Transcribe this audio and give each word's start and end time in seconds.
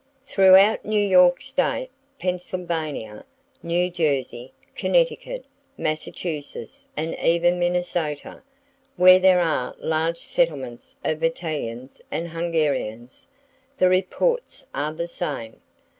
Throughout 0.25 0.83
New 0.83 0.99
York 0.99 1.41
State, 1.41 1.91
Pennsylvania, 2.17 3.23
New 3.61 3.91
Jersey, 3.91 4.51
Connecticut, 4.73 5.45
Massachusetts, 5.77 6.85
and 6.97 7.13
even 7.19 7.59
Minnesota, 7.59 8.41
wherever 8.95 9.21
there 9.21 9.39
are 9.39 9.75
large 9.77 10.17
settlements 10.17 10.95
of 11.03 11.21
Italians 11.21 12.01
and 12.09 12.29
Hungarians, 12.29 13.27
the 13.77 13.89
reports 13.89 14.65
are 14.73 14.91
the 14.91 15.05
same. 15.05 15.61